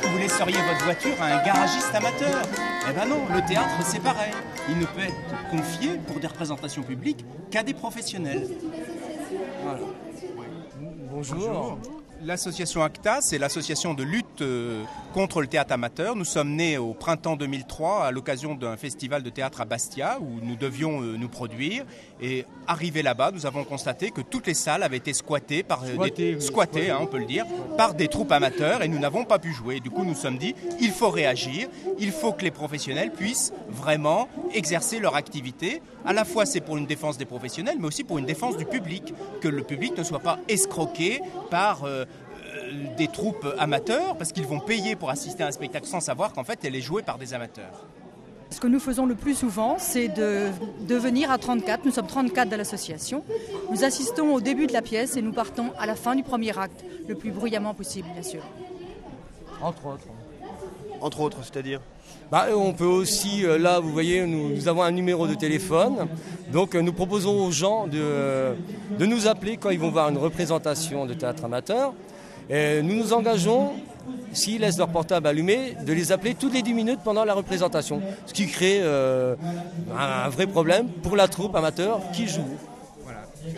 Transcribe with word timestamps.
passeriez 0.00 0.56
votre 0.56 0.84
voiture 0.84 1.20
à 1.20 1.26
un 1.26 1.44
garagiste 1.44 1.94
amateur? 1.94 2.42
Eh 2.88 2.92
ben 2.92 3.06
non, 3.06 3.20
le 3.32 3.40
théâtre 3.46 3.74
c'est 3.84 4.02
pareil. 4.02 4.32
Il 4.68 4.78
ne 4.78 4.86
peut 4.86 5.02
être 5.02 5.50
confié 5.50 5.98
pour 6.06 6.18
des 6.18 6.26
représentations 6.26 6.82
publiques 6.82 7.24
qu'à 7.50 7.62
des 7.62 7.74
professionnels. 7.74 8.48
Voilà. 9.62 9.80
Bonjour. 11.10 11.78
L'association 12.26 12.82
ACTA, 12.82 13.20
c'est 13.20 13.36
l'association 13.36 13.92
de 13.92 14.02
lutte 14.02 14.40
euh, 14.40 14.82
contre 15.12 15.42
le 15.42 15.46
théâtre 15.46 15.74
amateur. 15.74 16.16
Nous 16.16 16.24
sommes 16.24 16.52
nés 16.54 16.78
au 16.78 16.94
printemps 16.94 17.36
2003 17.36 18.06
à 18.06 18.10
l'occasion 18.12 18.54
d'un 18.54 18.78
festival 18.78 19.22
de 19.22 19.28
théâtre 19.28 19.60
à 19.60 19.66
Bastia 19.66 20.18
où 20.20 20.40
nous 20.42 20.56
devions 20.56 21.02
euh, 21.02 21.16
nous 21.18 21.28
produire. 21.28 21.84
Et 22.22 22.46
arrivé 22.66 23.02
là-bas, 23.02 23.30
nous 23.30 23.44
avons 23.44 23.64
constaté 23.64 24.10
que 24.10 24.22
toutes 24.22 24.46
les 24.46 24.54
salles 24.54 24.82
avaient 24.82 24.96
été 24.96 25.12
squattées 25.12 25.62
par 25.62 25.82
euh, 25.84 26.08
des, 26.08 26.40
squattées, 26.40 26.90
hein, 26.90 26.98
on 27.02 27.06
peut 27.06 27.18
le 27.18 27.26
dire, 27.26 27.44
par 27.76 27.92
des 27.92 28.08
troupes 28.08 28.32
amateurs 28.32 28.82
et 28.82 28.88
nous 28.88 28.98
n'avons 28.98 29.24
pas 29.24 29.38
pu 29.38 29.52
jouer. 29.52 29.80
Du 29.80 29.90
coup, 29.90 30.02
nous 30.02 30.14
nous 30.14 30.20
sommes 30.20 30.38
dit, 30.38 30.54
il 30.80 30.92
faut 30.92 31.10
réagir, 31.10 31.68
il 31.98 32.10
faut 32.10 32.32
que 32.32 32.42
les 32.42 32.50
professionnels 32.50 33.10
puissent 33.10 33.52
vraiment 33.68 34.28
exercer 34.54 34.98
leur 34.98 35.14
activité. 35.14 35.82
À 36.06 36.14
la 36.14 36.24
fois, 36.24 36.46
c'est 36.46 36.60
pour 36.60 36.78
une 36.78 36.86
défense 36.86 37.18
des 37.18 37.24
professionnels, 37.26 37.76
mais 37.78 37.88
aussi 37.88 38.04
pour 38.04 38.16
une 38.16 38.26
défense 38.26 38.56
du 38.56 38.64
public, 38.64 39.12
que 39.42 39.48
le 39.48 39.62
public 39.62 39.98
ne 39.98 40.04
soit 40.04 40.20
pas 40.20 40.38
escroqué 40.48 41.20
par 41.50 41.84
des 42.96 43.08
troupes 43.08 43.46
amateurs 43.58 44.16
parce 44.16 44.32
qu'ils 44.32 44.46
vont 44.46 44.60
payer 44.60 44.96
pour 44.96 45.10
assister 45.10 45.42
à 45.42 45.48
un 45.48 45.52
spectacle 45.52 45.86
sans 45.86 46.00
savoir 46.00 46.32
qu'en 46.32 46.44
fait 46.44 46.60
elle 46.64 46.76
est 46.76 46.80
jouée 46.80 47.02
par 47.02 47.18
des 47.18 47.34
amateurs. 47.34 47.86
Ce 48.50 48.60
que 48.60 48.68
nous 48.68 48.78
faisons 48.78 49.04
le 49.04 49.16
plus 49.16 49.34
souvent, 49.34 49.76
c'est 49.80 50.06
de, 50.06 50.48
de, 50.86 50.94
venir 50.94 51.30
à 51.32 51.38
34. 51.38 51.84
Nous 51.84 51.90
sommes 51.90 52.06
34 52.06 52.48
de 52.48 52.54
l'association. 52.54 53.24
Nous 53.72 53.82
assistons 53.82 54.32
au 54.32 54.40
début 54.40 54.68
de 54.68 54.72
la 54.72 54.80
pièce 54.80 55.16
et 55.16 55.22
nous 55.22 55.32
partons 55.32 55.72
à 55.76 55.86
la 55.86 55.96
fin 55.96 56.14
du 56.14 56.22
premier 56.22 56.56
acte, 56.56 56.84
le 57.08 57.16
plus 57.16 57.32
bruyamment 57.32 57.74
possible, 57.74 58.06
bien 58.12 58.22
sûr. 58.22 58.42
Entre 59.60 59.86
autres. 59.86 60.06
Entre 61.00 61.20
autres, 61.20 61.38
c'est-à-dire 61.42 61.80
bah, 62.30 62.46
on 62.54 62.72
peut 62.72 62.84
aussi, 62.84 63.44
euh, 63.44 63.58
là, 63.58 63.80
vous 63.80 63.92
voyez, 63.92 64.26
nous, 64.26 64.66
avons 64.68 64.82
un 64.82 64.90
numéro 64.90 65.26
de 65.26 65.34
téléphone. 65.34 66.08
Donc, 66.52 66.74
euh, 66.74 66.80
nous 66.80 66.92
proposons 66.92 67.44
aux 67.46 67.50
gens 67.50 67.86
de, 67.86 68.54
de 68.98 69.06
nous 69.06 69.26
appeler 69.26 69.56
quand 69.56 69.70
ils 69.70 69.78
vont 69.78 69.90
voir 69.90 70.08
une 70.08 70.18
représentation 70.18 71.06
de 71.06 71.14
théâtre 71.14 71.44
amateur 71.44 71.92
nous 72.50 72.94
nous 72.94 73.12
engageons, 73.12 73.72
s'ils 74.32 74.60
laissent 74.60 74.78
leur 74.78 74.88
portable 74.88 75.26
allumé, 75.26 75.76
de 75.84 75.92
les 75.92 76.12
appeler 76.12 76.34
toutes 76.34 76.54
les 76.54 76.62
10 76.62 76.74
minutes 76.74 77.00
pendant 77.04 77.24
la 77.24 77.34
représentation. 77.34 78.02
Ce 78.26 78.32
qui 78.32 78.46
crée 78.46 78.80
euh, 78.82 79.34
un 79.96 80.28
vrai 80.28 80.46
problème 80.46 80.88
pour 80.88 81.16
la 81.16 81.28
troupe 81.28 81.54
amateur 81.56 82.00
qui 82.12 82.28
joue. 82.28 82.58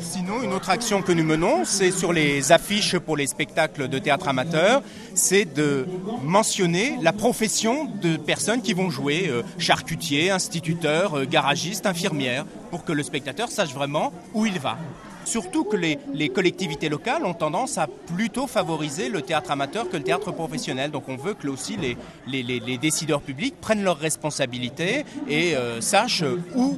Sinon, 0.00 0.42
une 0.42 0.52
autre 0.52 0.68
action 0.68 1.00
que 1.00 1.10
nous 1.12 1.24
menons, 1.24 1.64
c'est 1.64 1.90
sur 1.90 2.12
les 2.12 2.52
affiches 2.52 2.98
pour 2.98 3.16
les 3.16 3.26
spectacles 3.26 3.88
de 3.88 3.98
théâtre 3.98 4.28
amateur, 4.28 4.82
c'est 5.14 5.46
de 5.46 5.86
mentionner 6.22 6.98
la 7.00 7.14
profession 7.14 7.86
de 8.02 8.18
personnes 8.18 8.60
qui 8.60 8.74
vont 8.74 8.90
jouer, 8.90 9.28
euh, 9.28 9.42
charcutiers, 9.56 10.30
instituteurs, 10.30 11.20
euh, 11.20 11.24
garagistes, 11.24 11.86
infirmières, 11.86 12.44
pour 12.70 12.84
que 12.84 12.92
le 12.92 13.02
spectateur 13.02 13.50
sache 13.50 13.72
vraiment 13.72 14.12
où 14.34 14.44
il 14.44 14.58
va. 14.58 14.76
Surtout 15.24 15.64
que 15.64 15.76
les, 15.76 16.28
collectivités 16.28 16.88
locales 16.88 17.24
ont 17.24 17.34
tendance 17.34 17.78
à 17.78 17.86
plutôt 17.86 18.46
favoriser 18.46 19.08
le 19.08 19.22
théâtre 19.22 19.50
amateur 19.50 19.88
que 19.88 19.96
le 19.96 20.02
théâtre 20.02 20.32
professionnel. 20.32 20.90
Donc 20.90 21.08
on 21.08 21.16
veut 21.16 21.34
que 21.34 21.48
aussi 21.48 21.76
les, 21.76 22.78
décideurs 22.78 23.20
publics 23.20 23.54
prennent 23.60 23.82
leurs 23.82 23.98
responsabilités 23.98 25.04
et 25.28 25.56
euh, 25.56 25.80
sachent 25.80 26.24
où, 26.54 26.76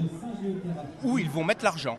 où 1.04 1.18
ils 1.18 1.30
vont 1.30 1.44
mettre 1.44 1.64
l'argent. 1.64 1.98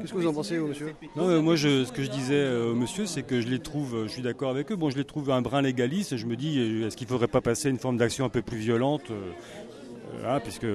Qu'est-ce 0.00 0.12
que 0.14 0.18
vous 0.18 0.26
en 0.26 0.32
pensez, 0.32 0.58
monsieur? 0.58 0.94
Non, 1.14 1.28
euh, 1.28 1.40
Moi, 1.40 1.56
ce 1.56 1.92
que 1.92 2.02
je 2.02 2.10
disais 2.10 2.34
euh, 2.34 2.74
monsieur, 2.74 3.06
c'est 3.06 3.22
que 3.22 3.40
je 3.40 3.48
les 3.48 3.60
trouve, 3.60 4.04
je 4.06 4.12
suis 4.12 4.22
d'accord 4.22 4.50
avec 4.50 4.72
eux, 4.72 4.76
bon, 4.76 4.90
je 4.90 4.96
les 4.96 5.04
trouve 5.04 5.30
un 5.30 5.42
brin 5.42 5.62
légaliste. 5.62 6.16
Je 6.16 6.26
me 6.26 6.34
dis, 6.34 6.58
est-ce 6.82 6.96
qu'il 6.96 7.06
ne 7.06 7.10
faudrait 7.10 7.28
pas 7.28 7.40
passer 7.40 7.70
une 7.70 7.78
forme 7.78 7.98
d'action 7.98 8.24
un 8.24 8.28
peu 8.28 8.42
plus 8.42 8.58
violente 8.58 9.12
Hein, 10.26 10.40
puisque 10.40 10.66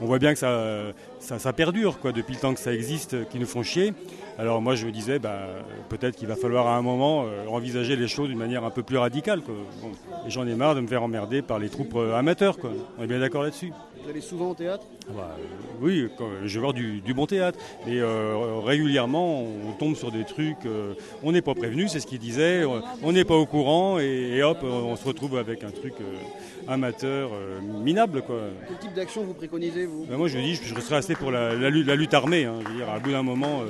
on 0.00 0.06
voit 0.06 0.18
bien 0.18 0.34
que 0.34 0.38
ça, 0.38 1.52
perdure 1.52 1.98
quoi, 1.98 2.12
depuis 2.12 2.34
le 2.34 2.40
temps 2.40 2.54
que 2.54 2.60
ça 2.60 2.72
existe, 2.72 3.28
qui 3.28 3.38
nous 3.38 3.46
font 3.46 3.62
chier. 3.62 3.92
Alors 4.38 4.62
moi 4.62 4.74
je 4.74 4.86
me 4.86 4.90
disais, 4.90 5.18
bah, 5.18 5.40
peut-être 5.88 6.16
qu'il 6.16 6.28
va 6.28 6.36
falloir 6.36 6.66
à 6.66 6.76
un 6.76 6.82
moment 6.82 7.24
euh, 7.26 7.46
envisager 7.46 7.96
les 7.96 8.08
choses 8.08 8.28
d'une 8.28 8.38
manière 8.38 8.64
un 8.64 8.70
peu 8.70 8.82
plus 8.82 8.96
radicale. 8.96 9.42
et 10.26 10.30
j'en 10.30 10.46
ai 10.46 10.54
marre 10.54 10.74
de 10.74 10.80
me 10.80 10.86
faire 10.86 11.02
emmerder 11.02 11.42
par 11.42 11.58
les 11.58 11.68
troupes 11.68 11.94
euh, 11.96 12.16
amateurs. 12.16 12.58
Quoi. 12.58 12.70
On 12.98 13.04
est 13.04 13.06
bien 13.06 13.20
d'accord 13.20 13.42
là-dessus. 13.42 13.72
Vous 14.02 14.10
allez 14.10 14.20
souvent 14.20 14.50
au 14.50 14.54
théâtre? 14.54 14.84
Ah 15.08 15.12
bah, 15.14 15.36
euh, 15.38 15.44
Oui, 15.80 16.08
je 16.44 16.54
vais 16.54 16.60
voir 16.60 16.72
du, 16.72 17.02
bon 17.14 17.26
théâtre. 17.26 17.58
Mais 17.86 18.00
régulièrement, 18.64 19.42
on 19.42 19.72
tombe 19.72 19.94
sur 19.94 20.10
des 20.10 20.24
trucs. 20.24 20.68
on 21.22 21.32
n'est 21.32 21.42
pas 21.42 21.54
prévenu, 21.54 21.88
c'est 21.88 22.00
ce 22.00 22.06
qu'il 22.06 22.18
disait. 22.18 22.64
On 23.02 23.12
n'est 23.12 23.24
pas 23.24 23.36
au 23.36 23.46
courant 23.46 23.98
et, 23.98 24.42
hop, 24.42 24.58
on 24.62 24.96
se 24.96 25.04
retrouve 25.04 25.36
avec 25.36 25.64
un 25.64 25.70
truc 25.70 25.94
amateur 26.68 27.30
minable. 27.62 28.22
Quoi. 28.22 28.40
Quel 28.68 28.78
type 28.78 28.94
d'action 28.94 29.24
vous 29.24 29.34
préconisez, 29.34 29.86
vous? 29.86 30.06
Bah, 30.08 30.16
Moi, 30.16 30.28
je 30.28 30.38
dis, 30.38 30.54
je, 30.54 30.80
serais 30.80 30.96
resté 30.96 31.14
pour 31.14 31.30
la, 31.30 31.54
lutte, 31.70 32.14
armée. 32.14 32.44
Hein. 32.44 32.54
Je 32.64 32.68
veux 32.68 32.76
dire, 32.76 32.90
à 32.90 32.98
bout 32.98 33.10
d'un 33.10 33.22
moment 33.22 33.62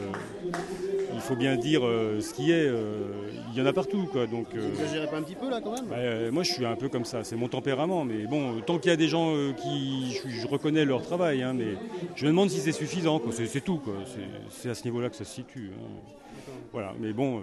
il 1.20 1.22
faut 1.22 1.36
bien 1.36 1.56
dire 1.56 1.84
euh, 1.84 2.20
ce 2.20 2.32
qui 2.32 2.50
est. 2.50 2.66
Euh, 2.66 3.12
il 3.52 3.58
y 3.58 3.62
en 3.62 3.66
a 3.66 3.72
partout. 3.72 4.08
Quoi, 4.10 4.26
donc, 4.26 4.46
euh, 4.54 4.60
Vous 4.60 4.80
n'exagérez 4.80 5.06
pas 5.06 5.18
un 5.18 5.22
petit 5.22 5.34
peu 5.34 5.50
là 5.50 5.60
quand 5.62 5.72
même 5.72 5.84
bah, 5.86 6.30
Moi 6.32 6.42
je 6.42 6.52
suis 6.52 6.64
un 6.64 6.76
peu 6.76 6.88
comme 6.88 7.04
ça, 7.04 7.24
c'est 7.24 7.36
mon 7.36 7.48
tempérament. 7.48 8.04
Mais 8.04 8.26
bon, 8.26 8.60
tant 8.62 8.78
qu'il 8.78 8.90
y 8.90 8.94
a 8.94 8.96
des 8.96 9.08
gens 9.08 9.34
qui. 9.56 10.18
Je, 10.26 10.46
reconnais 10.46 10.84
leur 10.84 11.02
travail, 11.02 11.42
hein, 11.42 11.52
mais 11.52 11.74
je 12.16 12.24
me 12.24 12.30
demande 12.30 12.50
si 12.50 12.58
c'est 12.58 12.72
suffisant. 12.72 13.20
C'est 13.30 13.60
tout. 13.60 13.80
C'est 14.50 14.70
à 14.70 14.74
ce 14.74 14.84
niveau-là 14.84 15.10
que 15.10 15.16
ça 15.16 15.24
se 15.24 15.34
situe. 15.34 15.70
Hein. 15.74 16.52
Voilà, 16.72 16.94
mais 16.98 17.12
bon. 17.12 17.42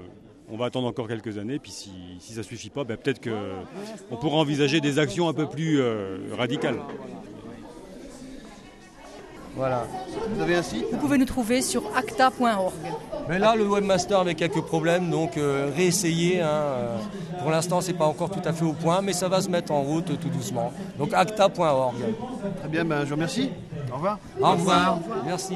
on 0.49 0.57
va 0.57 0.65
attendre 0.65 0.88
encore 0.88 1.07
quelques 1.07 1.38
années, 1.38 1.59
puis 1.59 1.71
si, 1.71 1.91
si 2.19 2.33
ça 2.33 2.39
ne 2.39 2.45
suffit 2.45 2.69
pas, 2.69 2.83
ben 2.83 2.97
peut-être 2.97 3.21
qu'on 3.21 4.15
pourra 4.15 4.38
envisager 4.38 4.81
des 4.81 4.97
actions 4.97 5.29
un 5.29 5.33
peu 5.33 5.47
plus 5.47 5.79
radicales. 6.31 6.79
Voilà. 9.57 9.88
Vous 10.29 10.41
avez 10.41 10.56
un 10.56 10.62
site 10.62 10.85
Vous 10.91 10.97
pouvez 10.97 11.18
nous 11.18 11.25
trouver 11.25 11.62
sur 11.63 11.84
acta.org. 11.95 12.73
Mais 13.28 13.40
là, 13.40 13.56
le 13.56 13.68
webmaster 13.68 14.19
avait 14.19 14.35
quelques 14.35 14.62
problèmes, 14.62 15.09
donc 15.09 15.35
euh, 15.35 15.72
réessayer. 15.75 16.41
Hein, 16.41 16.47
euh, 16.47 16.97
pour 17.41 17.50
l'instant, 17.50 17.81
c'est 17.81 17.94
pas 17.94 18.06
encore 18.06 18.29
tout 18.29 18.41
à 18.45 18.53
fait 18.53 18.63
au 18.66 18.73
point, 18.73 19.01
mais 19.01 19.13
ça 19.13 19.28
va 19.28 19.41
se 19.41 19.50
mettre 19.50 19.72
en 19.72 19.81
route 19.81 20.18
tout 20.19 20.29
doucement. 20.29 20.72
Donc 20.97 21.13
acta.org. 21.13 21.95
Très 22.59 22.69
bien, 22.69 22.85
ben, 22.85 23.01
je 23.01 23.09
vous 23.09 23.16
remercie. 23.16 23.50
Au 23.91 23.95
revoir. 23.95 24.19
Au 24.40 24.51
revoir. 24.51 25.00
Merci. 25.25 25.56